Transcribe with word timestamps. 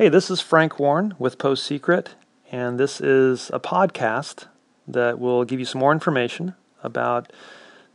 Hey, 0.00 0.08
this 0.08 0.30
is 0.30 0.40
Frank 0.40 0.78
Warren 0.78 1.12
with 1.18 1.36
Post 1.36 1.62
Secret, 1.62 2.14
and 2.50 2.80
this 2.80 3.02
is 3.02 3.50
a 3.52 3.60
podcast 3.60 4.46
that 4.88 5.18
will 5.18 5.44
give 5.44 5.58
you 5.58 5.66
some 5.66 5.78
more 5.82 5.92
information 5.92 6.54
about 6.82 7.30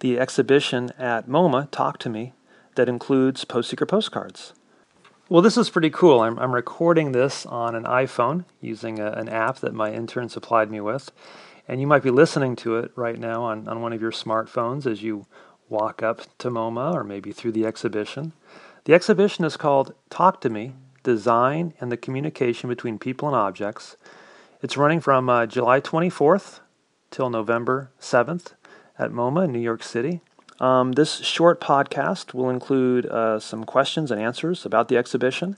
the 0.01 0.19
exhibition 0.19 0.91
at 0.99 1.27
MoMA, 1.27 1.67
Talk 1.71 1.97
to 1.97 2.09
Me, 2.11 2.33
that 2.75 2.87
includes 2.87 3.43
Post 3.43 3.71
Secret 3.71 3.87
postcards. 3.87 4.53
Well, 5.29 5.41
this 5.41 5.57
is 5.57 5.71
pretty 5.71 5.89
cool. 5.89 6.19
I'm, 6.21 6.37
I'm 6.37 6.53
recording 6.53 7.11
this 7.11 7.43
on 7.47 7.73
an 7.73 7.85
iPhone 7.85 8.45
using 8.61 8.99
a, 8.99 9.11
an 9.13 9.27
app 9.27 9.57
that 9.61 9.73
my 9.73 9.91
intern 9.91 10.29
supplied 10.29 10.69
me 10.69 10.81
with. 10.81 11.11
And 11.67 11.81
you 11.81 11.87
might 11.87 12.03
be 12.03 12.11
listening 12.11 12.55
to 12.57 12.77
it 12.77 12.91
right 12.95 13.17
now 13.17 13.41
on, 13.41 13.67
on 13.67 13.81
one 13.81 13.93
of 13.93 14.01
your 14.01 14.11
smartphones 14.11 14.85
as 14.85 15.01
you 15.01 15.25
walk 15.69 16.03
up 16.03 16.21
to 16.37 16.51
MoMA 16.51 16.93
or 16.93 17.03
maybe 17.03 17.31
through 17.31 17.53
the 17.53 17.65
exhibition. 17.65 18.33
The 18.83 18.93
exhibition 18.93 19.43
is 19.43 19.57
called 19.57 19.95
Talk 20.11 20.39
to 20.41 20.51
Me 20.51 20.73
design, 21.05 21.73
and 21.79 21.89
the 21.89 21.95
communication 21.95 22.67
between 22.67 22.99
people 22.99 23.29
and 23.29 23.37
objects. 23.37 23.95
It's 24.61 24.75
running 24.75 24.99
from 24.99 25.29
uh, 25.29 25.45
July 25.45 25.79
24th 25.79 26.59
till 27.11 27.29
November 27.29 27.91
7th 28.01 28.55
at 28.99 29.11
MoMA 29.11 29.45
in 29.45 29.53
New 29.53 29.59
York 29.59 29.83
City. 29.83 30.19
Um, 30.59 30.93
this 30.93 31.17
short 31.17 31.61
podcast 31.61 32.33
will 32.33 32.49
include 32.49 33.05
uh, 33.05 33.39
some 33.39 33.63
questions 33.63 34.11
and 34.11 34.19
answers 34.19 34.65
about 34.65 34.87
the 34.87 34.97
exhibition. 34.97 35.55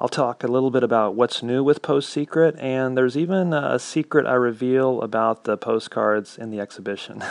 I'll 0.00 0.08
talk 0.08 0.42
a 0.42 0.48
little 0.48 0.70
bit 0.70 0.82
about 0.82 1.14
what's 1.14 1.42
new 1.42 1.62
with 1.62 1.80
Post 1.80 2.10
Secret, 2.10 2.56
and 2.58 2.98
there's 2.98 3.16
even 3.16 3.52
a 3.52 3.78
secret 3.78 4.26
I 4.26 4.34
reveal 4.34 5.00
about 5.02 5.44
the 5.44 5.56
postcards 5.56 6.36
in 6.36 6.50
the 6.50 6.58
exhibition. 6.58 7.22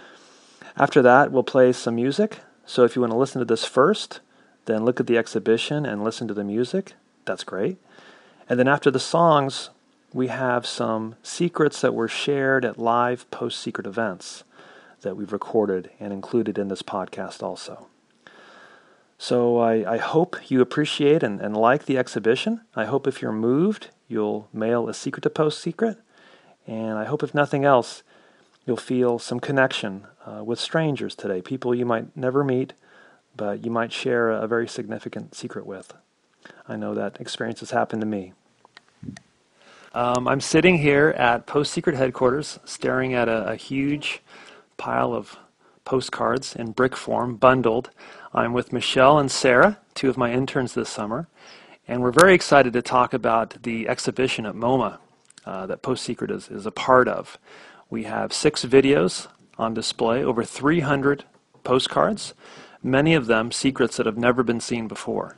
After 0.76 1.00
that, 1.02 1.30
we'll 1.30 1.44
play 1.44 1.72
some 1.72 1.94
music. 1.94 2.40
So 2.66 2.84
if 2.84 2.96
you 2.96 3.02
want 3.02 3.12
to 3.12 3.18
listen 3.18 3.38
to 3.38 3.44
this 3.44 3.64
first, 3.64 4.20
then 4.66 4.84
look 4.84 5.00
at 5.00 5.06
the 5.06 5.18
exhibition 5.18 5.86
and 5.86 6.04
listen 6.04 6.28
to 6.28 6.34
the 6.34 6.44
music. 6.44 6.92
That's 7.24 7.44
great. 7.44 7.78
And 8.48 8.58
then 8.58 8.68
after 8.68 8.90
the 8.90 9.00
songs, 9.00 9.70
we 10.12 10.28
have 10.28 10.66
some 10.66 11.16
secrets 11.22 11.80
that 11.80 11.94
were 11.94 12.08
shared 12.08 12.64
at 12.64 12.78
live 12.78 13.28
post 13.30 13.60
secret 13.60 13.86
events 13.86 14.44
that 15.02 15.16
we've 15.16 15.32
recorded 15.32 15.90
and 15.98 16.12
included 16.12 16.58
in 16.58 16.68
this 16.68 16.82
podcast 16.82 17.42
also. 17.42 17.86
So 19.18 19.58
I, 19.58 19.94
I 19.94 19.96
hope 19.98 20.50
you 20.50 20.60
appreciate 20.60 21.22
and, 21.22 21.40
and 21.40 21.56
like 21.56 21.86
the 21.86 21.98
exhibition. 21.98 22.60
I 22.74 22.84
hope 22.84 23.06
if 23.06 23.22
you're 23.22 23.32
moved, 23.32 23.88
you'll 24.08 24.48
mail 24.52 24.88
a 24.88 24.94
secret 24.94 25.22
to 25.22 25.30
Post 25.30 25.60
Secret. 25.60 25.98
And 26.66 26.98
I 26.98 27.04
hope, 27.04 27.22
if 27.22 27.34
nothing 27.34 27.64
else, 27.64 28.02
you'll 28.66 28.76
feel 28.76 29.18
some 29.18 29.40
connection 29.40 30.06
uh, 30.26 30.42
with 30.42 30.58
strangers 30.58 31.14
today, 31.14 31.40
people 31.40 31.74
you 31.74 31.86
might 31.86 32.16
never 32.16 32.42
meet 32.42 32.72
but 33.36 33.64
you 33.64 33.70
might 33.70 33.92
share 33.92 34.30
a 34.30 34.46
very 34.46 34.68
significant 34.68 35.34
secret 35.34 35.66
with. 35.66 35.92
I 36.68 36.76
know 36.76 36.94
that 36.94 37.20
experience 37.20 37.60
has 37.60 37.70
happened 37.70 38.00
to 38.02 38.06
me. 38.06 38.32
Um, 39.94 40.28
I'm 40.28 40.40
sitting 40.40 40.78
here 40.78 41.14
at 41.16 41.46
Post 41.46 41.72
Secret 41.72 41.96
headquarters, 41.96 42.58
staring 42.64 43.14
at 43.14 43.28
a, 43.28 43.52
a 43.52 43.56
huge 43.56 44.20
pile 44.76 45.14
of 45.14 45.38
postcards 45.84 46.54
in 46.54 46.72
brick 46.72 46.94
form, 46.94 47.36
bundled. 47.36 47.90
I'm 48.34 48.52
with 48.52 48.72
Michelle 48.72 49.18
and 49.18 49.30
Sarah, 49.30 49.78
two 49.94 50.10
of 50.10 50.18
my 50.18 50.32
interns 50.32 50.74
this 50.74 50.90
summer, 50.90 51.28
and 51.88 52.02
we're 52.02 52.10
very 52.10 52.34
excited 52.34 52.74
to 52.74 52.82
talk 52.82 53.14
about 53.14 53.62
the 53.62 53.88
exhibition 53.88 54.44
at 54.44 54.54
MoMA 54.54 54.98
uh, 55.46 55.66
that 55.66 55.80
Post 55.80 56.04
Secret 56.04 56.30
is, 56.30 56.48
is 56.50 56.66
a 56.66 56.70
part 56.70 57.08
of. 57.08 57.38
We 57.88 58.02
have 58.02 58.32
six 58.32 58.64
videos 58.64 59.28
on 59.56 59.72
display, 59.72 60.22
over 60.22 60.44
300 60.44 61.24
postcards, 61.64 62.34
many 62.86 63.14
of 63.14 63.26
them 63.26 63.50
secrets 63.50 63.96
that 63.96 64.06
have 64.06 64.16
never 64.16 64.42
been 64.42 64.60
seen 64.60 64.88
before. 64.88 65.36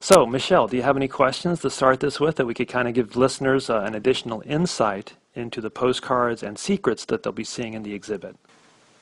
So, 0.00 0.26
Michelle, 0.26 0.66
do 0.66 0.76
you 0.76 0.82
have 0.82 0.96
any 0.96 1.08
questions 1.08 1.60
to 1.60 1.70
start 1.70 2.00
this 2.00 2.18
with 2.18 2.36
that 2.36 2.46
we 2.46 2.54
could 2.54 2.68
kind 2.68 2.88
of 2.88 2.94
give 2.94 3.16
listeners 3.16 3.68
uh, 3.68 3.80
an 3.80 3.94
additional 3.94 4.42
insight 4.46 5.14
into 5.34 5.60
the 5.60 5.70
postcards 5.70 6.42
and 6.42 6.58
secrets 6.58 7.04
that 7.04 7.22
they'll 7.22 7.32
be 7.32 7.44
seeing 7.44 7.74
in 7.74 7.82
the 7.82 7.94
exhibit? 7.94 8.36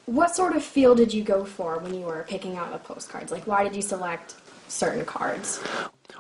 What 0.06 0.34
sort 0.34 0.56
of 0.56 0.62
feel 0.62 0.94
did 0.94 1.14
you 1.14 1.22
go 1.22 1.44
for 1.44 1.78
when 1.78 1.94
you 1.94 2.04
were 2.04 2.26
picking 2.28 2.56
out 2.56 2.72
the 2.72 2.78
postcards? 2.78 3.32
Like, 3.32 3.46
why 3.46 3.64
did 3.64 3.74
you 3.74 3.82
select 3.82 4.34
certain 4.68 5.04
cards? 5.04 5.62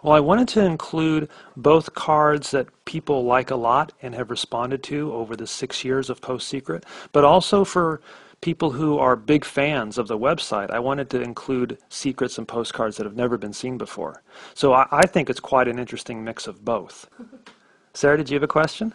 Well, 0.02 0.14
I 0.14 0.20
wanted 0.20 0.48
to 0.48 0.64
include 0.64 1.28
both 1.56 1.94
cards 1.94 2.50
that 2.52 2.68
people 2.84 3.24
like 3.24 3.50
a 3.50 3.56
lot 3.56 3.92
and 4.02 4.14
have 4.14 4.30
responded 4.30 4.82
to 4.84 5.12
over 5.12 5.36
the 5.36 5.46
six 5.46 5.84
years 5.84 6.08
of 6.08 6.20
Post 6.20 6.48
Secret, 6.48 6.84
but 7.12 7.24
also 7.24 7.64
for 7.64 8.00
people 8.40 8.70
who 8.70 8.98
are 8.98 9.16
big 9.16 9.44
fans 9.44 9.98
of 9.98 10.08
the 10.08 10.18
website, 10.18 10.70
I 10.70 10.78
wanted 10.78 11.10
to 11.10 11.20
include 11.20 11.78
secrets 11.88 12.38
and 12.38 12.48
postcards 12.48 12.96
that 12.96 13.04
have 13.04 13.16
never 13.16 13.36
been 13.36 13.52
seen 13.52 13.76
before. 13.76 14.22
So 14.54 14.72
I, 14.72 14.86
I 14.90 15.06
think 15.06 15.28
it's 15.28 15.40
quite 15.40 15.68
an 15.68 15.78
interesting 15.78 16.24
mix 16.24 16.46
of 16.46 16.64
both. 16.64 17.08
Sarah, 17.92 18.16
did 18.16 18.30
you 18.30 18.34
have 18.36 18.42
a 18.42 18.48
question? 18.48 18.94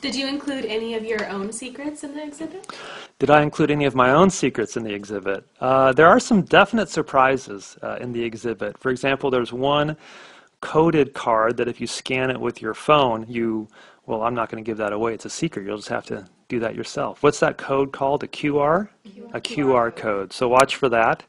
Did 0.00 0.14
you 0.14 0.26
include 0.26 0.66
any 0.66 0.94
of 0.94 1.04
your 1.04 1.28
own 1.28 1.52
secrets 1.52 2.04
in 2.04 2.14
the 2.14 2.22
exhibit? 2.22 2.70
Did 3.18 3.30
I 3.30 3.42
include 3.42 3.70
any 3.70 3.86
of 3.86 3.94
my 3.94 4.10
own 4.10 4.30
secrets 4.30 4.76
in 4.76 4.84
the 4.84 4.92
exhibit? 4.92 5.46
Uh, 5.60 5.92
there 5.92 6.06
are 6.06 6.20
some 6.20 6.42
definite 6.42 6.88
surprises 6.88 7.76
uh, 7.82 7.96
in 7.96 8.12
the 8.12 8.22
exhibit. 8.22 8.78
For 8.78 8.90
example, 8.90 9.30
there's 9.30 9.52
one 9.52 9.96
coded 10.60 11.14
card 11.14 11.56
that 11.56 11.68
if 11.68 11.80
you 11.80 11.86
scan 11.86 12.30
it 12.30 12.40
with 12.40 12.62
your 12.62 12.74
phone, 12.74 13.26
you, 13.28 13.68
well, 14.06 14.22
I'm 14.22 14.34
not 14.34 14.48
going 14.48 14.62
to 14.62 14.68
give 14.68 14.78
that 14.78 14.92
away. 14.92 15.14
It's 15.14 15.24
a 15.24 15.30
secret. 15.30 15.66
You'll 15.66 15.76
just 15.76 15.88
have 15.88 16.06
to 16.06 16.28
do 16.48 16.60
that 16.60 16.74
yourself. 16.74 17.22
What's 17.22 17.40
that 17.40 17.58
code 17.58 17.92
called? 17.92 18.22
A 18.22 18.28
QR? 18.28 18.88
QR. 19.06 19.34
A 19.34 19.40
QR 19.40 19.94
code. 19.94 20.32
So 20.32 20.48
watch 20.48 20.76
for 20.76 20.88
that. 20.88 21.24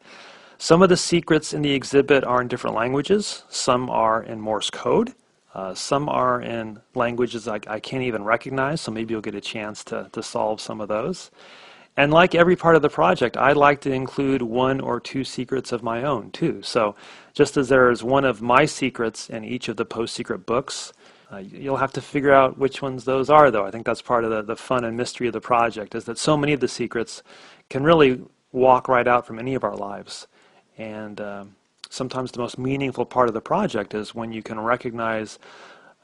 Some 0.60 0.82
of 0.82 0.90
the 0.90 0.98
secrets 0.98 1.54
in 1.54 1.62
the 1.62 1.74
exhibit 1.74 2.24
are 2.24 2.42
in 2.42 2.48
different 2.48 2.76
languages. 2.76 3.44
Some 3.50 3.90
are 3.90 4.24
in 4.24 4.40
Morse 4.40 4.70
code. 4.70 5.14
Uh, 5.54 5.74
some 5.74 6.08
are 6.08 6.42
in 6.42 6.80
languages 6.94 7.48
I, 7.48 7.60
I 7.68 7.80
can't 7.80 8.04
even 8.04 8.24
recognize, 8.24 8.82
so 8.82 8.92
maybe 8.92 9.14
you'll 9.14 9.22
get 9.22 9.34
a 9.34 9.42
chance 9.42 9.84
to, 9.86 10.08
to 10.12 10.22
solve 10.22 10.62
some 10.62 10.82
of 10.82 10.88
those. 10.88 11.32
And 11.96 12.14
like 12.14 12.36
every 12.36 12.56
part 12.56 12.76
of 12.76 12.84
the 12.84 12.90
project, 12.90 13.38
I 13.38 13.54
like 13.54 13.82
to 13.82 13.92
include 13.92 14.44
one 14.44 14.80
or 14.80 15.00
two 15.00 15.24
secrets 15.24 15.72
of 15.72 15.82
my 15.82 16.04
own 16.04 16.30
too. 16.30 16.62
So 16.62 16.96
just 17.34 17.58
as 17.58 17.70
there 17.70 17.90
is 17.90 18.04
one 18.04 18.24
of 18.24 18.40
my 18.40 18.66
secrets 18.66 19.32
in 19.32 19.44
each 19.44 19.68
of 19.68 19.78
the 19.78 19.86
post 19.86 20.14
secret 20.14 20.46
books, 20.46 20.94
uh, 21.32 21.38
you'll 21.38 21.78
have 21.78 21.92
to 21.94 22.02
figure 22.02 22.34
out 22.34 22.58
which 22.58 22.82
ones 22.82 23.04
those 23.04 23.30
are, 23.30 23.52
though. 23.52 23.66
I 23.66 23.72
think 23.72 23.86
that's 23.86 24.02
part 24.02 24.24
of 24.24 24.30
the, 24.30 24.42
the 24.42 24.56
fun 24.56 24.86
and 24.86 24.96
mystery 24.96 25.28
of 25.28 25.34
the 25.34 25.42
project, 25.42 25.94
is 25.94 26.06
that 26.06 26.18
so 26.18 26.38
many 26.38 26.54
of 26.54 26.60
the 26.60 26.68
secrets 26.68 27.22
can 27.70 27.84
really 27.84 28.22
walk 28.52 28.88
right 28.88 29.08
out 29.08 29.26
from 29.28 29.38
any 29.38 29.54
of 29.54 29.64
our 29.64 29.76
lives. 29.76 30.28
And 30.78 31.20
um, 31.20 31.56
sometimes 31.90 32.32
the 32.32 32.40
most 32.40 32.58
meaningful 32.58 33.06
part 33.06 33.28
of 33.28 33.34
the 33.34 33.42
project 33.42 33.94
is 33.94 34.16
when 34.16 34.32
you 34.32 34.42
can 34.42 34.60
recognize 34.60 35.38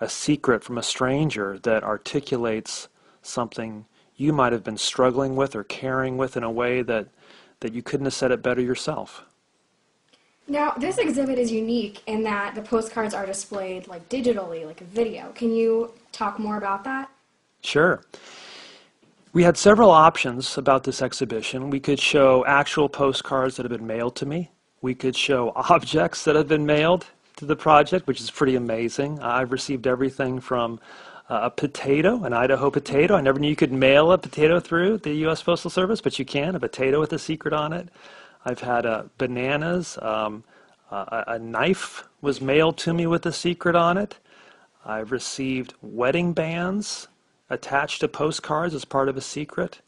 a 0.02 0.10
secret 0.10 0.64
from 0.64 0.78
a 0.78 0.84
stranger 0.84 1.58
that 1.60 1.84
articulates 1.84 2.90
something 3.22 3.86
you 4.16 4.34
might 4.34 4.52
have 4.52 4.64
been 4.64 4.78
struggling 4.78 5.36
with 5.36 5.56
or 5.56 5.64
caring 5.64 6.18
with 6.18 6.36
in 6.36 6.44
a 6.44 6.52
way 6.52 6.82
that, 6.82 7.08
that 7.62 7.74
you 7.74 7.82
couldn't 7.82 8.06
have 8.06 8.14
said 8.14 8.32
it 8.32 8.44
better 8.44 8.62
yourself. 8.62 9.24
Now, 10.48 10.72
this 10.72 10.98
exhibit 10.98 11.40
is 11.40 11.52
unique 11.52 12.02
in 12.06 12.24
that 12.24 12.54
the 12.54 12.62
postcards 12.62 13.14
are 13.14 13.26
displayed 13.26 13.88
like 13.88 14.08
digitally, 14.09 14.66
like 14.66 14.81
a 14.81 14.86
video. 14.86 15.31
Can 15.34 15.54
you 15.54 15.92
talk 16.12 16.38
more 16.38 16.58
about 16.58 16.84
that? 16.84 17.09
Sure. 17.62 18.04
We 19.31 19.44
had 19.44 19.58
several 19.58 19.90
options 19.90 20.58
about 20.58 20.84
this 20.84 21.02
exhibition. 21.02 21.70
We 21.70 21.80
could 21.80 22.00
show 22.00 22.46
actual 22.46 22.90
postcards 22.90 23.56
that 23.56 23.64
have 23.64 23.72
been 23.72 23.88
mailed 23.88 24.16
to 24.18 24.26
me. 24.26 24.52
We 24.81 24.94
could 24.94 25.16
show 25.16 25.54
objects 25.70 26.26
that 26.26 26.36
have 26.36 26.48
been 26.48 26.66
mailed 26.66 27.06
to 27.38 27.46
the 27.46 27.56
project, 27.56 28.06
which 28.06 28.20
is 28.20 28.30
pretty 28.30 28.56
amazing. 28.56 29.20
I've 29.22 29.52
received 29.52 29.88
everything 29.88 30.40
from 30.40 30.80
uh, 31.30 31.40
a 31.44 31.50
potato, 31.50 32.25
an 32.25 32.34
Idaho 32.34 32.70
potato. 32.70 33.16
I 33.16 33.22
never 33.22 33.40
knew 33.40 33.48
you 33.48 33.56
could 33.56 33.72
mail 33.72 34.12
a 34.12 34.18
potato 34.18 34.60
through 34.60 35.00
the 35.00 35.14
U.S. 35.25 35.42
Postal 35.42 35.72
Service, 35.72 36.02
but 36.02 36.20
you 36.20 36.25
can, 36.25 36.54
a 36.54 36.60
potato 36.60 37.00
with 37.00 37.14
a 37.14 37.18
secret 37.18 37.54
on 37.54 37.72
it. 37.74 37.90
I've 38.46 38.59
had 38.62 38.86
uh, 38.86 39.04
bananas. 39.18 39.98
Um, 40.02 40.44
uh, 40.92 41.24
a 41.28 41.40
knife 41.40 42.04
was 42.22 42.42
mailed 42.42 42.78
to 42.80 42.94
me 42.94 43.08
with 43.08 43.26
a 43.26 43.31
secret 43.31 43.75
on 43.75 43.98
it. 43.98 44.18
I've 44.86 45.12
received 45.12 45.74
wedding 45.81 46.34
bands 46.34 47.07
attached 47.50 48.01
to 48.01 48.07
postcards 48.07 48.74
as 48.74 48.86
part 48.86 49.10
of 49.10 49.18
a 49.18 49.22
secret. 49.22 49.81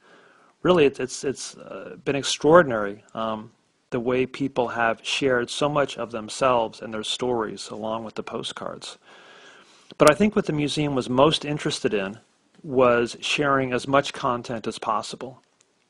Really, 0.64 0.86
it's 0.86 1.00
it's, 1.00 1.24
it's 1.24 1.58
uh, 1.58 1.98
been 2.04 2.16
extraordinary 2.16 3.04
um, 3.14 3.52
the 3.92 4.00
way 4.00 4.26
people 4.26 4.70
have 4.70 5.00
shared 5.04 5.50
so 5.50 5.70
much 5.70 5.98
of 5.98 6.12
themselves 6.12 6.82
and 6.82 6.94
their 6.94 7.04
stories 7.04 7.70
along 7.70 8.04
with 8.04 8.16
the 8.16 8.24
postcards. 8.24 8.98
But 9.98 10.10
I 10.10 10.16
think 10.16 10.36
what 10.36 10.46
the 10.46 10.54
museum 10.54 10.96
was 10.96 11.10
most 11.10 11.46
interested 11.46 11.94
in 11.94 12.20
was 12.64 13.16
sharing 13.22 13.74
as 13.74 13.88
much 13.88 14.12
content 14.12 14.66
as 14.66 14.80
possible. 14.80 15.42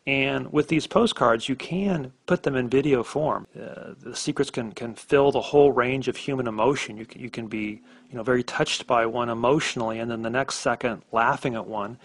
And 0.07 0.53
with 0.53 0.67
these 0.67 0.85
postcards, 0.85 1.49
you 1.49 1.55
can 1.55 2.13
put 2.27 2.43
them 2.43 2.55
in 2.55 2.69
video 2.69 3.01
form. 3.03 3.47
Uh, 3.59 3.93
the 3.99 4.15
secrets 4.15 4.51
can, 4.51 4.71
can 4.71 4.93
fill 4.93 5.31
the 5.31 5.41
whole 5.41 5.71
range 5.71 6.07
of 6.07 6.15
human 6.15 6.47
emotion. 6.47 6.95
You 6.95 7.07
can, 7.07 7.21
you 7.21 7.31
can 7.31 7.47
be 7.47 7.81
you 8.11 8.17
know, 8.17 8.21
very 8.21 8.43
touched 8.43 8.85
by 8.85 9.07
one 9.07 9.29
emotionally, 9.29 9.97
and 9.99 10.11
then 10.11 10.21
the 10.21 10.29
next 10.29 10.55
second 10.55 11.01
laughing 11.11 11.55
at 11.55 11.65
one, 11.65 11.97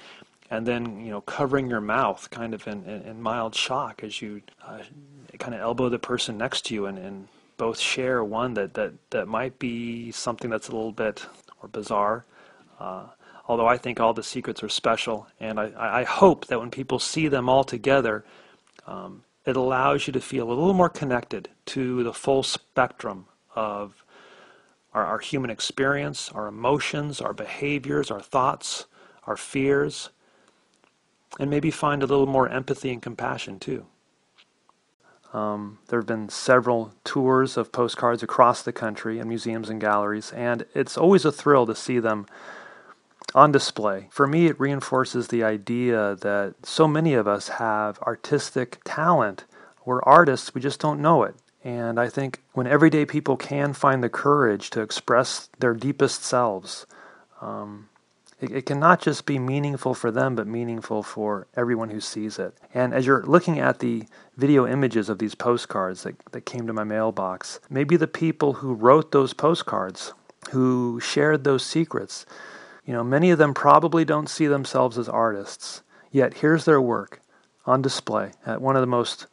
and 0.50 0.66
then 0.66 0.98
you 1.04 1.10
know 1.10 1.20
covering 1.20 1.68
your 1.68 1.82
mouth 1.82 2.28
kind 2.30 2.54
of 2.54 2.66
in, 2.66 2.82
in, 2.84 3.02
in 3.02 3.22
mild 3.22 3.54
shock 3.54 4.02
as 4.02 4.22
you 4.22 4.40
uh, 4.66 4.78
kind 5.38 5.54
of 5.54 5.60
elbow 5.60 5.88
the 5.88 5.98
person 5.98 6.38
next 6.38 6.64
to 6.66 6.74
you 6.74 6.86
and, 6.86 6.98
and 6.98 7.28
both 7.56 7.78
share 7.78 8.24
one 8.24 8.54
that, 8.54 8.72
that, 8.72 8.92
that 9.10 9.28
might 9.28 9.58
be 9.58 10.10
something 10.12 10.48
that's 10.48 10.68
a 10.68 10.72
little 10.72 10.92
bit 10.92 11.26
or 11.60 11.68
bizarre. 11.68 12.24
Uh, 12.78 13.04
although 13.50 13.66
I 13.66 13.78
think 13.78 13.98
all 13.98 14.14
the 14.14 14.22
secrets 14.22 14.62
are 14.62 14.68
special, 14.68 15.26
and 15.40 15.58
I, 15.58 15.72
I 15.76 16.04
hope 16.04 16.46
that 16.46 16.60
when 16.60 16.70
people 16.70 17.00
see 17.00 17.26
them 17.26 17.48
all 17.48 17.64
together, 17.64 18.24
um, 18.86 19.24
it 19.44 19.56
allows 19.56 20.06
you 20.06 20.12
to 20.12 20.20
feel 20.20 20.46
a 20.46 20.54
little 20.54 20.72
more 20.72 20.88
connected 20.88 21.48
to 21.66 22.04
the 22.04 22.12
full 22.12 22.44
spectrum 22.44 23.26
of 23.56 24.04
our, 24.94 25.04
our 25.04 25.18
human 25.18 25.50
experience, 25.50 26.30
our 26.30 26.46
emotions, 26.46 27.20
our 27.20 27.32
behaviors, 27.32 28.08
our 28.08 28.20
thoughts, 28.20 28.86
our 29.26 29.36
fears, 29.36 30.10
and 31.40 31.50
maybe 31.50 31.72
find 31.72 32.04
a 32.04 32.06
little 32.06 32.26
more 32.26 32.48
empathy 32.48 32.92
and 32.92 33.02
compassion 33.02 33.58
too. 33.58 33.84
Um, 35.32 35.78
there 35.88 35.98
have 35.98 36.06
been 36.06 36.28
several 36.28 36.94
tours 37.02 37.56
of 37.56 37.72
postcards 37.72 38.22
across 38.22 38.62
the 38.62 38.72
country 38.72 39.18
in 39.18 39.26
museums 39.26 39.68
and 39.68 39.80
galleries, 39.80 40.30
and 40.30 40.66
it's 40.72 40.96
always 40.96 41.24
a 41.24 41.32
thrill 41.32 41.66
to 41.66 41.74
see 41.74 41.98
them 41.98 42.26
on 43.34 43.52
display. 43.52 44.08
For 44.10 44.26
me, 44.26 44.46
it 44.46 44.60
reinforces 44.60 45.28
the 45.28 45.44
idea 45.44 46.16
that 46.16 46.54
so 46.64 46.86
many 46.88 47.14
of 47.14 47.28
us 47.28 47.48
have 47.48 47.98
artistic 48.00 48.78
talent. 48.84 49.44
We're 49.84 50.02
artists, 50.02 50.54
we 50.54 50.60
just 50.60 50.80
don't 50.80 51.00
know 51.00 51.22
it. 51.22 51.34
And 51.62 52.00
I 52.00 52.08
think 52.08 52.42
when 52.52 52.66
everyday 52.66 53.04
people 53.04 53.36
can 53.36 53.74
find 53.74 54.02
the 54.02 54.08
courage 54.08 54.70
to 54.70 54.80
express 54.80 55.50
their 55.58 55.74
deepest 55.74 56.24
selves, 56.24 56.86
um, 57.40 57.88
it, 58.40 58.50
it 58.50 58.66
can 58.66 58.80
not 58.80 59.00
just 59.00 59.26
be 59.26 59.38
meaningful 59.38 59.94
for 59.94 60.10
them, 60.10 60.34
but 60.34 60.46
meaningful 60.46 61.02
for 61.02 61.46
everyone 61.54 61.90
who 61.90 62.00
sees 62.00 62.38
it. 62.38 62.56
And 62.72 62.94
as 62.94 63.06
you're 63.06 63.24
looking 63.24 63.58
at 63.60 63.80
the 63.80 64.04
video 64.36 64.66
images 64.66 65.08
of 65.08 65.18
these 65.18 65.34
postcards 65.34 66.04
that, 66.04 66.16
that 66.32 66.46
came 66.46 66.66
to 66.66 66.72
my 66.72 66.84
mailbox, 66.84 67.60
maybe 67.68 67.96
the 67.96 68.06
people 68.06 68.54
who 68.54 68.72
wrote 68.72 69.12
those 69.12 69.34
postcards, 69.34 70.14
who 70.52 70.98
shared 71.00 71.44
those 71.44 71.64
secrets, 71.64 72.24
you 72.90 72.96
know, 72.96 73.04
many 73.04 73.30
of 73.30 73.38
them 73.38 73.54
probably 73.54 74.04
don't 74.04 74.28
see 74.28 74.48
themselves 74.48 74.98
as 74.98 75.08
artists. 75.08 75.82
Yet 76.10 76.34
here's 76.34 76.64
their 76.64 76.80
work 76.80 77.20
on 77.64 77.82
display 77.82 78.32
at 78.44 78.60
one 78.60 78.74
of 78.74 78.80
the 78.80 78.88
most 78.88 79.28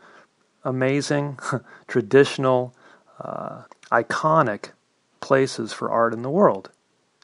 amazing, 0.63 1.39
traditional, 1.87 2.75
uh, 3.19 3.63
iconic 3.91 4.73
places 5.21 5.73
for 5.73 5.89
art 5.89 6.13
in 6.13 6.21
the 6.21 6.29
world. 6.29 6.69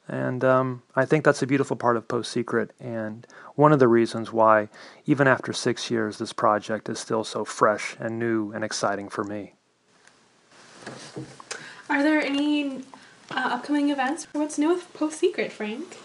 And 0.07 0.43
um, 0.43 0.81
I 0.95 1.05
think 1.05 1.23
that's 1.23 1.43
a 1.43 1.45
beautiful 1.45 1.77
part 1.77 1.97
of 1.97 2.07
Post 2.07 2.31
Secret, 2.31 2.71
and 2.79 3.27
one 3.53 3.71
of 3.71 3.77
the 3.77 3.87
reasons 3.87 4.33
why, 4.33 4.69
even 5.05 5.27
after 5.27 5.53
six 5.53 5.91
years, 5.91 6.17
this 6.17 6.33
project 6.33 6.89
is 6.89 6.97
still 6.97 7.23
so 7.23 7.45
fresh 7.45 7.95
and 7.99 8.17
new 8.17 8.51
and 8.53 8.63
exciting 8.63 9.07
for 9.07 9.23
me. 9.23 9.53
Are 11.91 12.01
there 12.01 12.19
any 12.19 12.81
uh, 13.31 13.49
upcoming 13.53 13.89
events? 13.89 14.25
For 14.25 14.39
what's 14.39 14.57
new 14.57 14.69
with 14.69 14.91
Post 14.93 15.19
Secret, 15.19 15.51
Frank? 15.51 15.97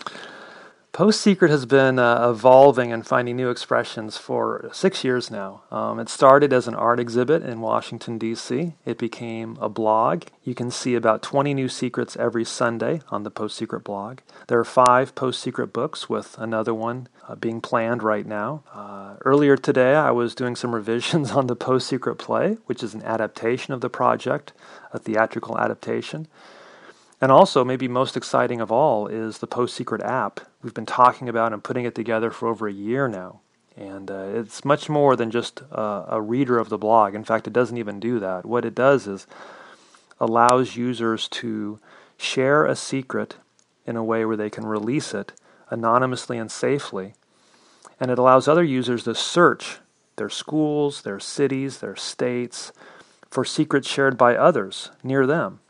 Post 0.98 1.20
Secret 1.20 1.48
has 1.52 1.64
been 1.64 2.00
uh, 2.00 2.28
evolving 2.28 2.92
and 2.92 3.06
finding 3.06 3.36
new 3.36 3.50
expressions 3.50 4.16
for 4.16 4.68
six 4.72 5.04
years 5.04 5.30
now. 5.30 5.62
Um, 5.70 6.00
it 6.00 6.08
started 6.08 6.52
as 6.52 6.66
an 6.66 6.74
art 6.74 6.98
exhibit 6.98 7.44
in 7.44 7.60
Washington, 7.60 8.18
D.C., 8.18 8.74
it 8.84 8.98
became 8.98 9.56
a 9.60 9.68
blog. 9.68 10.24
You 10.42 10.56
can 10.56 10.72
see 10.72 10.96
about 10.96 11.22
20 11.22 11.54
new 11.54 11.68
secrets 11.68 12.16
every 12.16 12.44
Sunday 12.44 13.00
on 13.10 13.22
the 13.22 13.30
Post 13.30 13.56
Secret 13.56 13.84
blog. 13.84 14.20
There 14.48 14.58
are 14.58 14.64
five 14.64 15.14
Post 15.14 15.40
Secret 15.40 15.72
books, 15.72 16.08
with 16.08 16.36
another 16.36 16.74
one 16.74 17.06
uh, 17.28 17.36
being 17.36 17.60
planned 17.60 18.02
right 18.02 18.26
now. 18.26 18.64
Uh, 18.74 19.18
earlier 19.24 19.56
today, 19.56 19.94
I 19.94 20.10
was 20.10 20.34
doing 20.34 20.56
some 20.56 20.74
revisions 20.74 21.30
on 21.38 21.46
the 21.46 21.54
Post 21.54 21.86
Secret 21.86 22.16
play, 22.16 22.56
which 22.66 22.82
is 22.82 22.94
an 22.94 23.04
adaptation 23.04 23.72
of 23.72 23.82
the 23.82 23.90
project, 23.90 24.52
a 24.92 24.98
theatrical 24.98 25.56
adaptation. 25.58 26.26
And 27.20 27.32
also, 27.32 27.64
maybe 27.64 27.88
most 27.88 28.16
exciting 28.16 28.60
of 28.60 28.70
all 28.70 29.08
is 29.08 29.38
the 29.38 29.46
Post 29.48 29.74
Secret 29.74 30.02
app. 30.02 30.40
We've 30.62 30.74
been 30.74 30.86
talking 30.86 31.28
about 31.28 31.52
and 31.52 31.64
putting 31.64 31.84
it 31.84 31.94
together 31.94 32.30
for 32.30 32.48
over 32.48 32.68
a 32.68 32.72
year 32.72 33.08
now. 33.08 33.40
And 33.76 34.10
uh, 34.10 34.24
it's 34.34 34.64
much 34.64 34.88
more 34.88 35.16
than 35.16 35.30
just 35.30 35.62
a 35.70 36.20
reader 36.20 36.58
of 36.58 36.68
the 36.68 36.78
blog. 36.78 37.14
In 37.14 37.24
fact, 37.24 37.46
it 37.46 37.52
doesn't 37.52 37.76
even 37.76 38.00
do 38.00 38.18
that. 38.20 38.44
What 38.44 38.64
it 38.64 38.74
does 38.74 39.06
is 39.06 39.26
allows 40.20 40.76
users 40.76 41.28
to 41.28 41.78
share 42.16 42.64
a 42.64 42.74
secret 42.74 43.36
in 43.86 43.96
a 43.96 44.04
way 44.04 44.24
where 44.24 44.36
they 44.36 44.50
can 44.50 44.66
release 44.66 45.14
it 45.14 45.32
anonymously 45.70 46.38
and 46.38 46.50
safely. 46.50 47.14
And 48.00 48.10
it 48.10 48.18
allows 48.18 48.48
other 48.48 48.64
users 48.64 49.04
to 49.04 49.14
search 49.14 49.78
their 50.16 50.30
schools, 50.30 51.02
their 51.02 51.20
cities, 51.20 51.78
their 51.78 51.96
states 51.96 52.72
for 53.30 53.44
secrets 53.44 53.88
shared 53.88 54.18
by 54.18 54.36
others 54.36 54.90
near 55.04 55.26
them. 55.26 55.60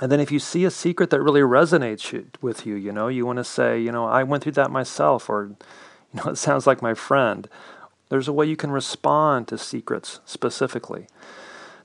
And 0.00 0.10
then 0.10 0.20
if 0.20 0.32
you 0.32 0.38
see 0.38 0.64
a 0.64 0.70
secret 0.70 1.10
that 1.10 1.20
really 1.20 1.42
resonates 1.42 2.26
with 2.40 2.66
you, 2.66 2.74
you 2.74 2.92
know, 2.92 3.08
you 3.08 3.26
want 3.26 3.36
to 3.36 3.44
say, 3.44 3.78
you 3.78 3.92
know, 3.92 4.06
I 4.06 4.22
went 4.22 4.42
through 4.42 4.52
that 4.52 4.70
myself, 4.70 5.28
or, 5.28 5.54
you 6.12 6.20
know, 6.22 6.30
it 6.30 6.36
sounds 6.36 6.66
like 6.66 6.82
my 6.82 6.94
friend. 6.94 7.48
There's 8.08 8.28
a 8.28 8.32
way 8.32 8.46
you 8.46 8.56
can 8.56 8.70
respond 8.70 9.48
to 9.48 9.58
secrets 9.58 10.20
specifically 10.24 11.06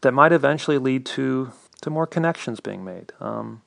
that 0.01 0.13
might 0.13 0.31
eventually 0.31 0.77
lead 0.77 1.05
to, 1.05 1.51
to 1.81 1.89
more 1.89 2.07
connections 2.07 2.59
being 2.59 2.83
made 2.83 3.13
um, 3.19 3.61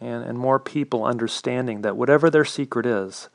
and, 0.00 0.24
and 0.24 0.38
more 0.38 0.58
people 0.58 1.04
understanding 1.04 1.82
that 1.82 1.96
whatever 1.96 2.30
their 2.30 2.44
secret 2.44 2.86
is, 2.86 3.28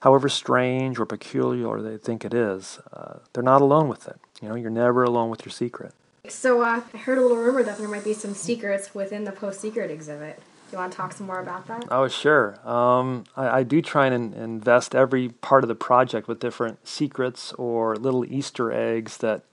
however 0.00 0.28
strange 0.28 0.98
or 0.98 1.06
peculiar 1.06 1.80
they 1.80 1.96
think 1.96 2.24
it 2.24 2.34
is, 2.34 2.78
uh, 2.92 3.18
they're 3.32 3.42
not 3.42 3.62
alone 3.62 3.88
with 3.88 4.06
it. 4.06 4.18
You 4.42 4.48
know, 4.48 4.54
you're 4.54 4.70
never 4.70 5.02
alone 5.02 5.30
with 5.30 5.44
your 5.46 5.52
secret. 5.52 5.94
So 6.28 6.62
uh, 6.62 6.80
I 6.92 6.96
heard 6.96 7.18
a 7.18 7.20
little 7.20 7.36
rumor 7.36 7.62
that 7.62 7.76
there 7.76 7.88
might 7.88 8.04
be 8.04 8.14
some 8.14 8.32
secrets 8.32 8.94
within 8.94 9.24
the 9.24 9.32
post 9.32 9.60
secret 9.60 9.90
exhibit. 9.90 10.36
Do 10.38 10.72
you 10.72 10.78
want 10.78 10.92
to 10.92 10.96
talk 10.96 11.12
some 11.12 11.26
more 11.26 11.40
about 11.40 11.66
that? 11.66 11.84
Oh, 11.90 12.08
sure. 12.08 12.58
Um, 12.66 13.24
I, 13.36 13.58
I, 13.58 13.62
do 13.62 13.82
try 13.82 14.06
and 14.06 14.34
invest 14.34 14.94
every 14.94 15.28
part 15.28 15.62
of 15.62 15.68
the 15.68 15.74
project 15.74 16.26
with 16.26 16.40
different 16.40 16.88
secrets 16.88 17.52
or 17.52 17.94
little 17.96 18.24
Easter 18.24 18.72
eggs 18.72 19.18
that 19.18 19.44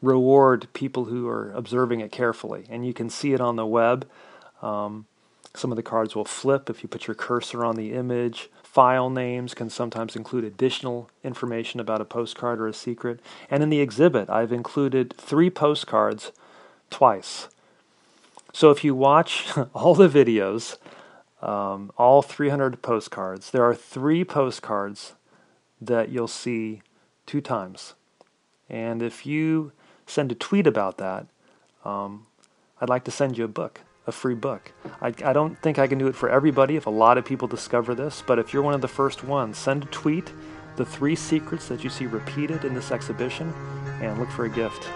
reward 0.00 0.68
people 0.72 1.06
who 1.06 1.28
are 1.28 1.50
observing 1.52 2.00
it 2.00 2.12
carefully. 2.12 2.64
And 2.70 2.86
you 2.86 2.94
can 2.94 3.10
see 3.10 3.32
it 3.32 3.40
on 3.40 3.56
the 3.56 3.66
web. 3.66 4.08
Um, 4.62 5.06
some 5.54 5.72
of 5.72 5.76
the 5.76 5.82
cards 5.82 6.14
will 6.14 6.24
flip 6.24 6.70
if 6.70 6.84
you 6.84 6.88
put 6.88 7.08
your 7.08 7.16
cursor 7.16 7.64
on 7.64 7.74
the 7.74 7.92
image. 7.92 8.50
File 8.74 9.08
names 9.08 9.54
can 9.54 9.70
sometimes 9.70 10.16
include 10.16 10.42
additional 10.42 11.08
information 11.22 11.78
about 11.78 12.00
a 12.00 12.04
postcard 12.04 12.60
or 12.60 12.66
a 12.66 12.74
secret. 12.74 13.20
And 13.48 13.62
in 13.62 13.70
the 13.70 13.78
exhibit, 13.78 14.28
I've 14.28 14.50
included 14.50 15.14
three 15.16 15.48
postcards 15.48 16.32
twice. 16.90 17.46
So 18.52 18.72
if 18.72 18.82
you 18.82 18.92
watch 18.92 19.46
all 19.74 19.94
the 19.94 20.08
videos, 20.08 20.76
um, 21.40 21.92
all 21.96 22.20
300 22.20 22.82
postcards, 22.82 23.52
there 23.52 23.62
are 23.62 23.76
three 23.76 24.24
postcards 24.24 25.12
that 25.80 26.08
you'll 26.08 26.26
see 26.26 26.82
two 27.26 27.40
times. 27.40 27.94
And 28.68 29.02
if 29.02 29.24
you 29.24 29.70
send 30.04 30.32
a 30.32 30.34
tweet 30.34 30.66
about 30.66 30.98
that, 30.98 31.28
um, 31.84 32.26
I'd 32.80 32.88
like 32.88 33.04
to 33.04 33.12
send 33.12 33.38
you 33.38 33.44
a 33.44 33.48
book 33.62 33.82
a 34.06 34.12
free 34.12 34.34
book. 34.34 34.72
I, 35.00 35.08
I 35.24 35.32
don't 35.32 35.58
think 35.60 35.78
I 35.78 35.86
can 35.86 35.98
do 35.98 36.08
it 36.08 36.14
for 36.14 36.28
everybody 36.28 36.76
if 36.76 36.86
a 36.86 36.90
lot 36.90 37.18
of 37.18 37.24
people 37.24 37.48
discover 37.48 37.94
this, 37.94 38.22
but 38.26 38.38
if 38.38 38.52
you're 38.52 38.62
one 38.62 38.74
of 38.74 38.80
the 38.80 38.88
first 38.88 39.24
ones, 39.24 39.56
send 39.56 39.84
a 39.84 39.86
tweet 39.86 40.32
the 40.76 40.84
three 40.84 41.14
secrets 41.14 41.68
that 41.68 41.84
you 41.84 41.90
see 41.90 42.06
repeated 42.06 42.64
in 42.64 42.74
this 42.74 42.90
exhibition 42.90 43.52
and 44.02 44.18
look 44.18 44.30
for 44.30 44.44
a 44.44 44.50
gift. 44.50 44.88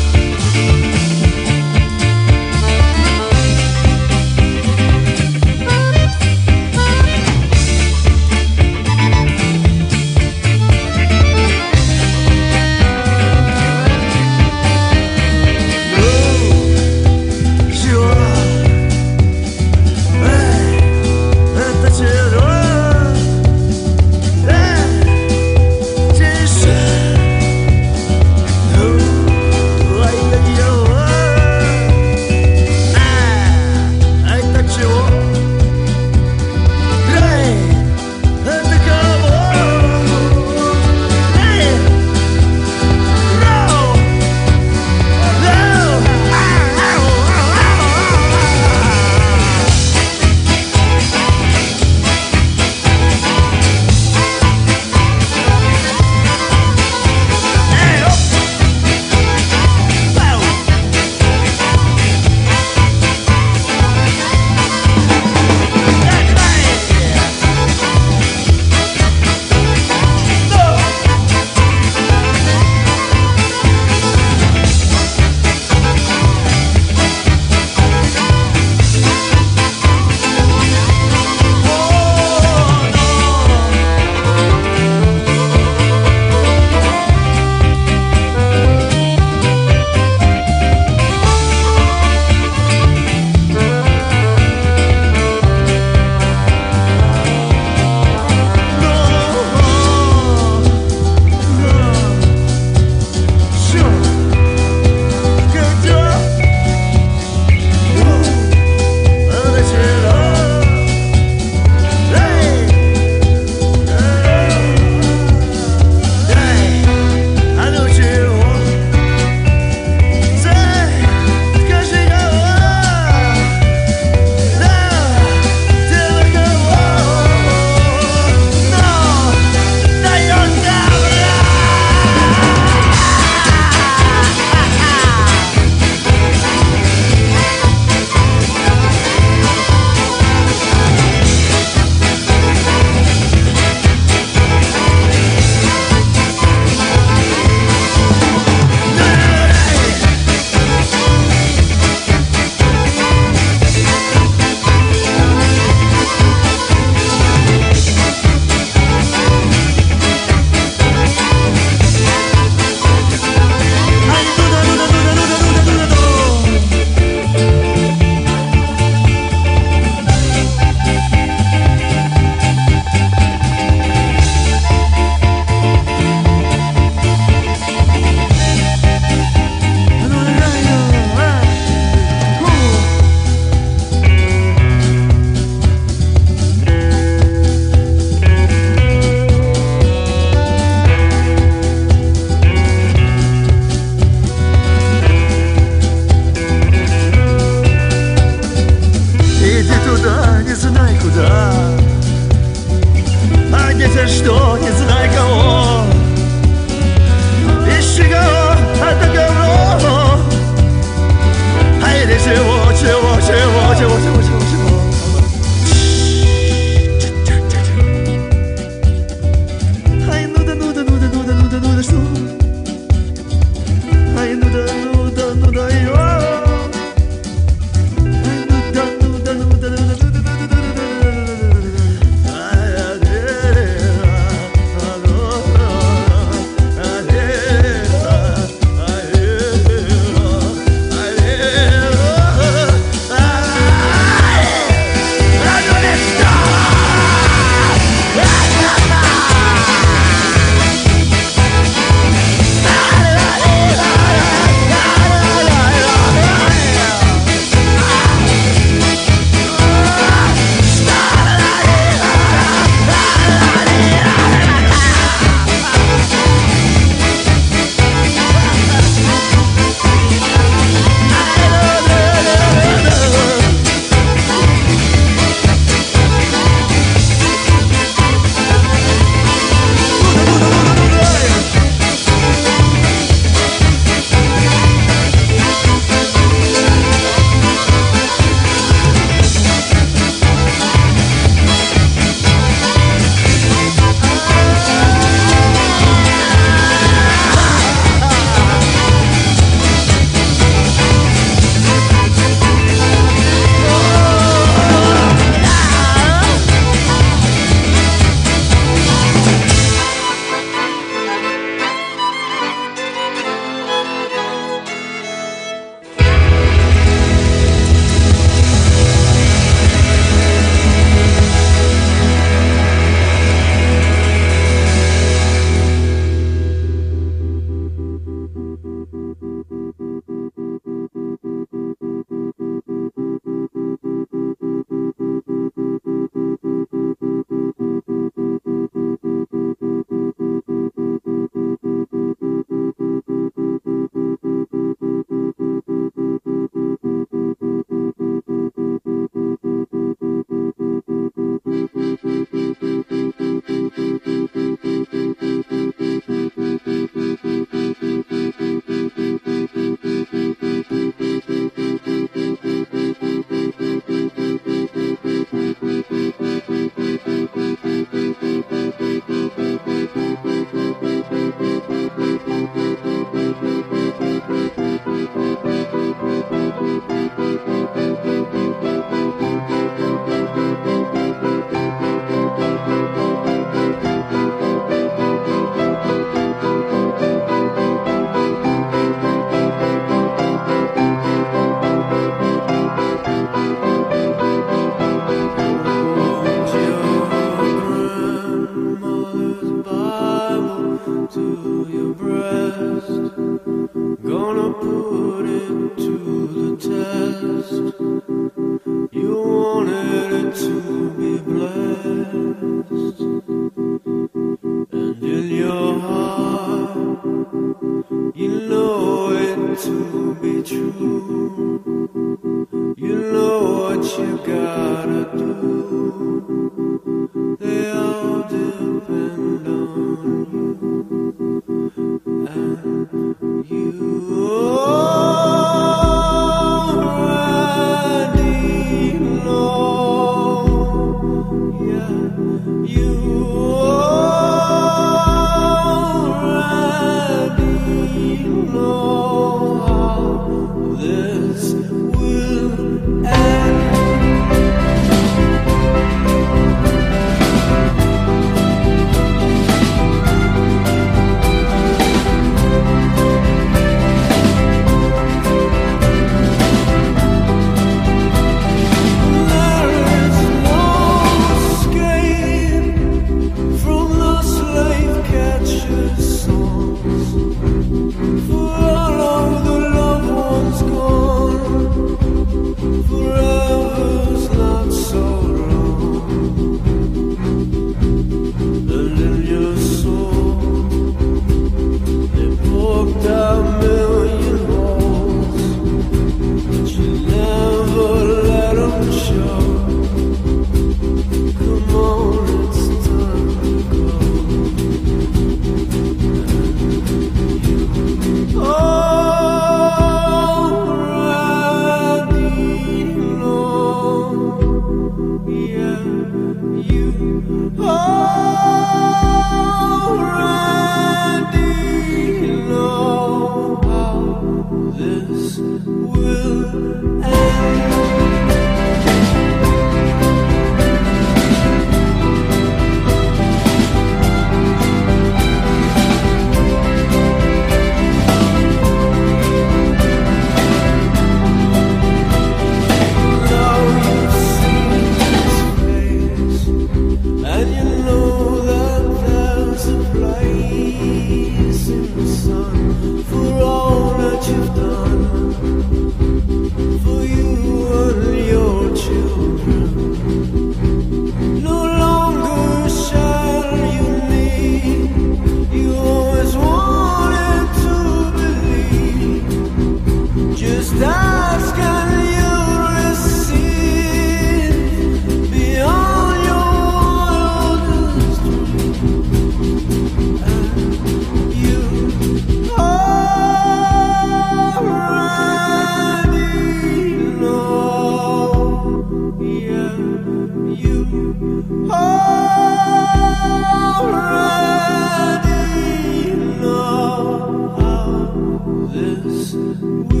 we 599.33 600.00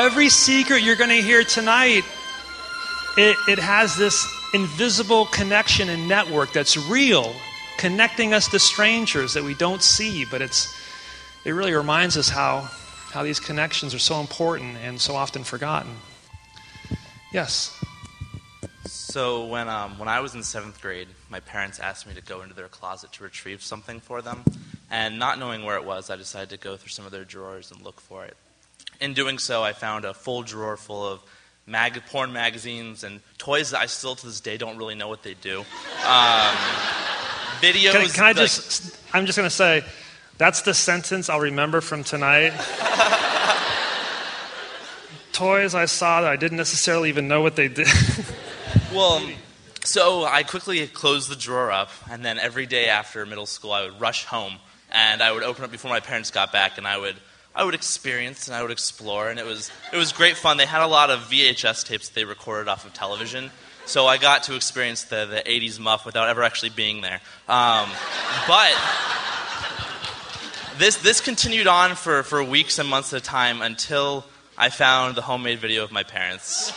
Every 0.00 0.30
secret 0.30 0.82
you're 0.82 0.96
going 0.96 1.10
to 1.10 1.20
hear 1.20 1.44
tonight, 1.44 2.04
it, 3.18 3.36
it 3.46 3.58
has 3.58 3.98
this 3.98 4.26
invisible 4.54 5.26
connection 5.26 5.90
and 5.90 6.08
network 6.08 6.54
that's 6.54 6.78
real, 6.78 7.34
connecting 7.76 8.32
us 8.32 8.48
to 8.48 8.58
strangers 8.58 9.34
that 9.34 9.44
we 9.44 9.52
don't 9.52 9.82
see, 9.82 10.24
but 10.24 10.40
it's, 10.40 10.74
it 11.44 11.50
really 11.50 11.74
reminds 11.74 12.16
us 12.16 12.30
how, 12.30 12.60
how 13.10 13.22
these 13.22 13.38
connections 13.38 13.94
are 13.94 13.98
so 13.98 14.20
important 14.20 14.78
and 14.78 14.98
so 14.98 15.14
often 15.14 15.44
forgotten. 15.44 15.94
Yes. 17.30 17.78
So 18.86 19.44
when 19.44 19.68
um, 19.68 19.98
when 19.98 20.08
I 20.08 20.20
was 20.20 20.34
in 20.34 20.42
seventh 20.42 20.80
grade, 20.80 21.08
my 21.28 21.40
parents 21.40 21.78
asked 21.78 22.06
me 22.06 22.14
to 22.14 22.22
go 22.22 22.40
into 22.40 22.54
their 22.54 22.68
closet 22.68 23.12
to 23.12 23.24
retrieve 23.24 23.62
something 23.62 24.00
for 24.00 24.22
them, 24.22 24.44
and 24.90 25.18
not 25.18 25.38
knowing 25.38 25.62
where 25.62 25.76
it 25.76 25.84
was, 25.84 26.08
I 26.08 26.16
decided 26.16 26.48
to 26.48 26.56
go 26.56 26.78
through 26.78 26.88
some 26.88 27.04
of 27.04 27.12
their 27.12 27.26
drawers 27.26 27.70
and 27.70 27.82
look 27.82 28.00
for 28.00 28.24
it. 28.24 28.34
In 29.00 29.14
doing 29.14 29.38
so, 29.38 29.62
I 29.62 29.72
found 29.72 30.04
a 30.04 30.12
full 30.12 30.42
drawer 30.42 30.76
full 30.76 31.06
of 31.06 31.20
mag- 31.66 32.02
porn 32.10 32.32
magazines 32.32 33.02
and 33.04 33.20
toys 33.38 33.70
that 33.70 33.80
I 33.80 33.86
still 33.86 34.14
to 34.14 34.26
this 34.26 34.40
day 34.40 34.56
don't 34.58 34.76
really 34.76 34.94
know 34.94 35.08
what 35.08 35.22
they 35.22 35.34
do. 35.34 35.60
Um, 35.60 35.64
videos. 37.60 37.92
Can, 37.92 38.08
can 38.08 38.24
I 38.24 38.28
like- 38.28 38.36
just, 38.36 38.96
I'm 39.14 39.26
just 39.26 39.38
going 39.38 39.48
to 39.48 39.54
say, 39.54 39.84
that's 40.36 40.62
the 40.62 40.74
sentence 40.74 41.28
I'll 41.28 41.40
remember 41.40 41.80
from 41.80 42.04
tonight. 42.04 42.52
Toys 45.32 45.74
I 45.74 45.86
saw 45.86 46.20
that 46.22 46.30
I 46.30 46.36
didn't 46.36 46.58
necessarily 46.58 47.08
even 47.08 47.28
know 47.28 47.40
what 47.40 47.56
they 47.56 47.68
did. 47.68 47.88
Well, 48.92 49.22
so 49.84 50.24
I 50.24 50.42
quickly 50.42 50.84
closed 50.88 51.30
the 51.30 51.36
drawer 51.36 51.70
up, 51.70 51.90
and 52.10 52.24
then 52.24 52.38
every 52.40 52.66
day 52.66 52.86
after 52.88 53.24
middle 53.24 53.46
school, 53.46 53.72
I 53.72 53.84
would 53.84 54.00
rush 54.00 54.24
home, 54.24 54.56
and 54.90 55.22
I 55.22 55.30
would 55.30 55.44
open 55.44 55.64
up 55.64 55.70
before 55.70 55.90
my 55.90 56.00
parents 56.00 56.32
got 56.32 56.52
back, 56.52 56.76
and 56.76 56.86
I 56.88 56.98
would 56.98 57.14
I 57.54 57.64
would 57.64 57.74
experience 57.74 58.46
and 58.46 58.54
I 58.54 58.62
would 58.62 58.70
explore, 58.70 59.28
and 59.28 59.38
it 59.38 59.46
was 59.46 59.70
it 59.92 59.96
was 59.96 60.12
great 60.12 60.36
fun. 60.36 60.56
They 60.56 60.66
had 60.66 60.82
a 60.82 60.86
lot 60.86 61.10
of 61.10 61.20
VHS 61.30 61.86
tapes 61.86 62.08
that 62.08 62.14
they 62.14 62.24
recorded 62.24 62.68
off 62.68 62.84
of 62.86 62.92
television, 62.92 63.50
so 63.86 64.06
I 64.06 64.18
got 64.18 64.44
to 64.44 64.54
experience 64.54 65.04
the 65.04 65.26
the 65.26 65.42
'80s 65.44 65.80
muff 65.80 66.06
without 66.06 66.28
ever 66.28 66.42
actually 66.42 66.70
being 66.70 67.00
there. 67.00 67.20
Um, 67.48 67.88
but 68.46 68.74
this 70.78 70.96
this 70.96 71.20
continued 71.20 71.66
on 71.66 71.96
for, 71.96 72.22
for 72.22 72.42
weeks 72.44 72.78
and 72.78 72.88
months 72.88 73.12
at 73.12 73.20
a 73.20 73.24
time 73.24 73.62
until 73.62 74.24
I 74.56 74.68
found 74.70 75.16
the 75.16 75.22
homemade 75.22 75.58
video 75.58 75.82
of 75.82 75.90
my 75.90 76.04
parents, 76.04 76.72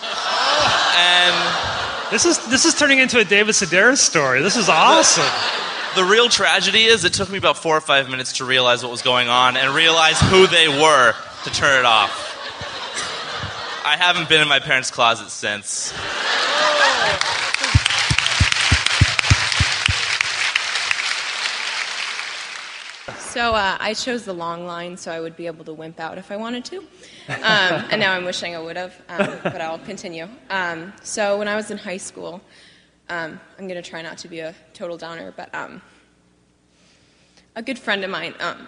and. 0.98 1.84
this, 2.12 2.26
is, 2.26 2.38
this 2.48 2.66
is 2.66 2.76
turning 2.76 3.00
into 3.00 3.18
a 3.18 3.26
David 3.26 3.56
Sedaris 3.56 3.98
story. 3.98 4.44
This 4.44 4.56
is 4.56 4.70
awesome. 4.70 5.24
The 5.96 6.04
real 6.04 6.28
tragedy 6.28 6.86
is 6.86 7.06
it 7.06 7.14
took 7.14 7.30
me 7.30 7.38
about 7.38 7.56
four 7.56 7.78
or 7.78 7.82
five 7.82 8.10
minutes 8.10 8.34
to 8.38 8.46
realize 8.46 8.82
what 8.82 8.92
was 8.92 9.04
going 9.04 9.30
on 9.30 9.56
and 9.56 9.76
realize 9.76 10.20
who 10.22 10.48
they 10.48 10.68
were 10.68 11.14
to 11.44 11.50
turn 11.52 11.78
it 11.78 11.86
off. 11.86 12.10
I 13.86 13.96
haven't 13.96 14.28
been 14.28 14.42
in 14.42 14.48
my 14.48 14.60
parents' 14.60 14.90
closet 14.90 15.30
since. 15.30 15.94
So 23.20 23.54
uh, 23.54 23.78
I 23.80 23.94
chose 23.94 24.26
the 24.26 24.34
long 24.34 24.66
line 24.66 24.98
so 24.98 25.12
I 25.12 25.20
would 25.20 25.36
be 25.36 25.46
able 25.46 25.66
to 25.66 25.74
wimp 25.74 26.00
out 26.00 26.18
if 26.18 26.32
I 26.32 26.38
wanted 26.38 26.66
to. 26.66 26.78
Um, 26.78 27.86
and 27.92 28.00
now 28.00 28.14
I'm 28.14 28.26
wishing 28.26 28.56
I 28.56 28.60
would 28.60 28.78
have, 28.78 29.00
um, 29.10 29.40
but 29.44 29.62
I'll 29.62 29.78
continue. 29.78 30.28
Um, 30.50 30.92
so 31.04 31.38
when 31.38 31.48
I 31.48 31.56
was 31.56 31.70
in 31.70 31.78
high 31.78 31.98
school, 31.98 32.42
um, 33.14 33.40
I'm 33.60 33.68
going 33.68 33.82
to 33.82 33.88
try 33.88 34.02
not 34.02 34.18
to 34.20 34.28
be 34.28 34.40
a 34.40 34.56
total 34.74 34.98
downer, 34.98 35.32
but 35.38 35.54
um, 35.54 35.82
a 37.56 37.62
good 37.62 37.78
friend 37.78 38.04
of 38.04 38.10
mine, 38.10 38.34
um, 38.40 38.68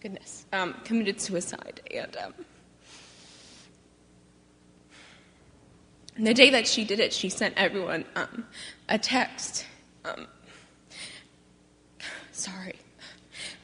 goodness, 0.00 0.46
um, 0.52 0.74
committed 0.84 1.20
suicide. 1.20 1.82
And 1.94 2.16
um, 2.16 2.34
the 6.18 6.32
day 6.32 6.48
that 6.50 6.66
she 6.66 6.84
did 6.84 7.00
it, 7.00 7.12
she 7.12 7.28
sent 7.28 7.52
everyone 7.58 8.06
um, 8.16 8.46
a 8.88 8.98
text. 8.98 9.66
Sorry 12.32 12.76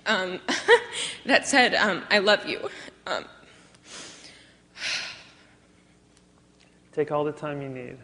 that 0.06 1.46
said, 1.46 1.74
I 1.74 2.18
love 2.18 2.46
you. 2.46 2.68
Take 6.92 7.10
all 7.10 7.24
the 7.24 7.32
time 7.32 7.62
you 7.62 7.70
need. 7.70 7.96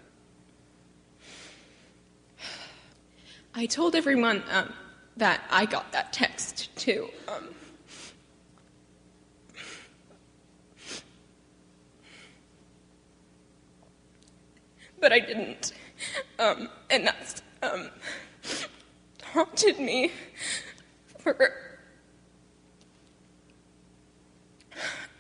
I 3.60 3.66
told 3.66 3.94
everyone 3.94 4.42
um, 4.50 4.72
that 5.18 5.42
I 5.50 5.66
got 5.66 5.92
that 5.92 6.14
text 6.14 6.74
too. 6.76 7.10
Um, 7.28 7.48
but 14.98 15.12
I 15.12 15.20
didn't. 15.20 15.74
Um, 16.38 16.70
and 16.88 17.06
that's 17.06 17.42
um, 17.62 17.90
haunted 19.24 19.78
me 19.78 20.10
for 21.18 21.52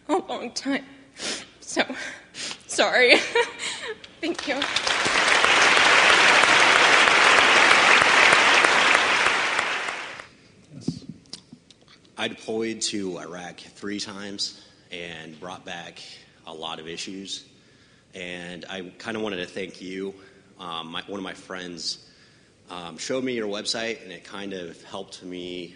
a 0.08 0.16
long 0.16 0.50
time. 0.52 0.86
So, 1.60 1.82
sorry. 2.66 3.16
Thank 4.22 4.48
you. 4.48 4.58
I 12.20 12.28
deployed 12.28 12.82
to 12.82 13.18
Iraq 13.18 13.60
three 13.60 13.98
times 13.98 14.60
and 14.92 15.40
brought 15.40 15.64
back 15.64 16.02
a 16.46 16.52
lot 16.52 16.78
of 16.78 16.86
issues. 16.86 17.46
And 18.14 18.66
I 18.68 18.92
kind 18.98 19.16
of 19.16 19.22
wanted 19.22 19.36
to 19.36 19.46
thank 19.46 19.80
you. 19.80 20.12
Um, 20.58 20.88
my, 20.88 21.00
one 21.06 21.18
of 21.18 21.24
my 21.24 21.32
friends 21.32 22.06
um, 22.68 22.98
showed 22.98 23.24
me 23.24 23.32
your 23.32 23.48
website, 23.48 24.02
and 24.02 24.12
it 24.12 24.24
kind 24.24 24.52
of 24.52 24.84
helped 24.84 25.22
me 25.22 25.74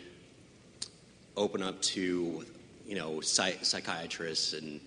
open 1.34 1.62
up 1.62 1.80
to, 1.80 2.44
you 2.86 2.94
know, 2.94 3.22
psych- 3.22 3.64
psychiatrists 3.64 4.52
and 4.52 4.80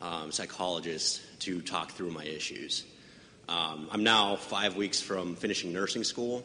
um, 0.00 0.30
psychologists 0.30 1.20
to 1.40 1.60
talk 1.62 1.90
through 1.90 2.12
my 2.12 2.22
issues. 2.22 2.84
Um, 3.48 3.88
I'm 3.90 4.04
now 4.04 4.36
five 4.36 4.76
weeks 4.76 5.00
from 5.00 5.34
finishing 5.34 5.72
nursing 5.72 6.04
school, 6.04 6.44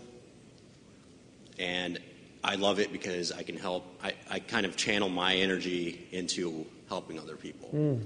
and 1.60 2.00
I 2.48 2.56
love 2.56 2.80
it 2.80 2.94
because 2.94 3.34
I 3.34 3.44
can 3.44 3.58
help. 3.58 3.84
I, 4.02 4.14
I 4.30 4.40
kind 4.40 4.66
of 4.66 4.78
channel 4.78 5.10
my 5.10 5.36
energy 5.36 6.08
into 6.12 6.66
helping 6.88 7.20
other 7.20 7.36
people. 7.36 8.00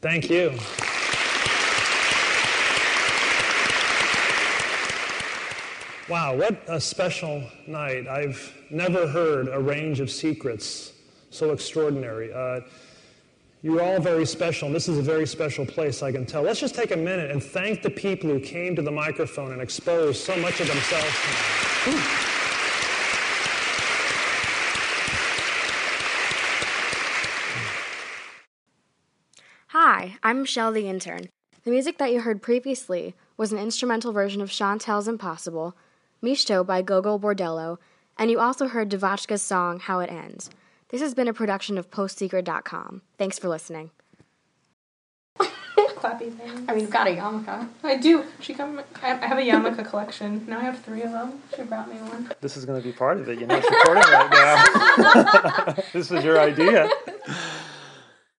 Thank 0.00 0.30
you. 0.30 0.54
Wow, 6.08 6.36
what 6.36 6.62
a 6.68 6.80
special 6.80 7.42
night. 7.66 8.08
I've 8.08 8.54
never 8.70 9.06
heard 9.06 9.48
a 9.48 9.60
range 9.60 10.00
of 10.00 10.10
secrets 10.10 10.94
so 11.28 11.52
extraordinary. 11.52 12.32
Uh, 12.32 12.60
you're 13.60 13.82
all 13.82 14.00
very 14.00 14.24
special, 14.24 14.66
and 14.66 14.74
this 14.74 14.88
is 14.88 14.96
a 14.96 15.02
very 15.02 15.26
special 15.26 15.66
place, 15.66 16.02
I 16.02 16.10
can 16.10 16.24
tell. 16.24 16.40
Let's 16.40 16.60
just 16.60 16.74
take 16.74 16.92
a 16.92 16.96
minute 16.96 17.30
and 17.30 17.42
thank 17.42 17.82
the 17.82 17.90
people 17.90 18.30
who 18.30 18.40
came 18.40 18.74
to 18.76 18.80
the 18.80 18.90
microphone 18.90 19.52
and 19.52 19.60
exposed 19.60 20.24
so 20.24 20.34
much 20.38 20.60
of 20.60 20.68
themselves 20.68 21.14
tonight. 21.84 22.28
Hi, 29.98 30.16
I'm 30.22 30.42
Michelle 30.42 30.70
the 30.70 30.88
intern. 30.88 31.28
The 31.64 31.72
music 31.72 31.98
that 31.98 32.12
you 32.12 32.20
heard 32.20 32.40
previously 32.40 33.16
was 33.36 33.50
an 33.50 33.58
instrumental 33.58 34.12
version 34.12 34.40
of 34.40 34.48
Shantel's 34.48 35.08
Impossible, 35.08 35.76
Mishto 36.22 36.64
by 36.64 36.82
Gogol 36.82 37.18
Bordello, 37.18 37.78
and 38.16 38.30
you 38.30 38.38
also 38.38 38.68
heard 38.68 38.90
DeVotchKa's 38.90 39.42
song 39.42 39.80
How 39.80 39.98
It 39.98 40.08
Ends. 40.08 40.50
This 40.90 41.00
has 41.00 41.14
been 41.14 41.26
a 41.26 41.34
production 41.34 41.76
of 41.76 41.90
PostSecret.com. 41.90 43.02
Thanks 43.18 43.40
for 43.40 43.48
listening. 43.48 43.90
Clappy 45.40 46.32
thing. 46.32 46.66
I 46.68 46.74
mean, 46.74 46.82
you've 46.82 46.90
got 46.90 47.08
a 47.08 47.10
yarmulke. 47.10 47.68
I 47.82 47.96
do. 47.96 48.24
She 48.38 48.54
come. 48.54 48.80
I 49.02 49.14
I 49.14 49.26
have 49.26 49.38
a 49.38 49.42
yarmulke 49.42 49.84
collection. 49.84 50.46
Now 50.46 50.60
I 50.60 50.62
have 50.62 50.78
three 50.84 51.02
of 51.02 51.10
them. 51.10 51.42
She 51.56 51.62
brought 51.62 51.92
me 51.92 51.96
one. 51.96 52.30
This 52.40 52.56
is 52.56 52.64
going 52.64 52.80
to 52.80 52.86
be 52.86 52.92
part 52.92 53.18
of 53.18 53.28
it. 53.28 53.40
You 53.40 53.48
know, 53.48 53.56
it's 53.56 53.68
recording 53.68 54.04
right 54.04 54.30
now. 54.30 55.74
this 55.92 56.08
was 56.08 56.22
your 56.22 56.38
idea. 56.38 56.88